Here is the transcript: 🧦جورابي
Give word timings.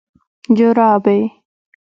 🧦جورابي 0.53 1.17